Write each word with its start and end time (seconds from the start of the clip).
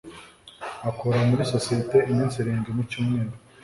Akora 0.89 1.17
muri 1.29 1.43
sosiyete 1.53 1.97
iminsi 2.11 2.35
irindwi 2.39 2.69
mu 2.77 2.83
cyumweru. 2.89 3.33